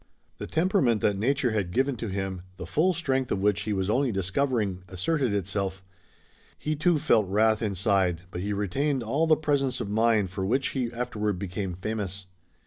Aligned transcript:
The 0.39 0.47
temperament 0.47 1.01
that 1.01 1.15
nature 1.15 1.51
had 1.51 1.69
given 1.69 1.95
to 1.97 2.07
him, 2.07 2.41
the 2.57 2.65
full 2.65 2.91
strength 2.91 3.31
of 3.31 3.43
which 3.43 3.61
he 3.61 3.71
was 3.71 3.87
only 3.87 4.11
discovering, 4.11 4.81
asserted 4.87 5.31
itself. 5.31 5.83
He 6.57 6.75
too 6.75 6.97
felt 6.97 7.27
wrath 7.29 7.61
inside, 7.61 8.21
but 8.31 8.41
he 8.41 8.51
retained 8.51 9.03
all 9.03 9.27
the 9.27 9.37
presence 9.37 9.79
of 9.79 9.91
mind 9.91 10.31
for 10.31 10.43
which 10.43 10.69
he 10.69 10.91
afterward 10.91 11.37
became 11.37 11.75
famous. 11.75 12.25